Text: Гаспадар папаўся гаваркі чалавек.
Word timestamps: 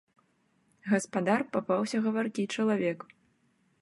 Гаспадар 0.93 1.45
папаўся 1.57 1.97
гаваркі 2.07 2.43
чалавек. 2.59 2.99